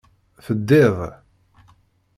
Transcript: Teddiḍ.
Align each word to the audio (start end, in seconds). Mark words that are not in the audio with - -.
Teddiḍ. 0.45 0.97